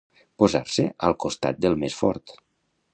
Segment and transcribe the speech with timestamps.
[0.43, 2.39] Posar-se al costat del més fort.